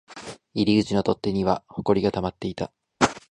[0.55, 2.73] 入り口の取っ手には埃が溜まっていた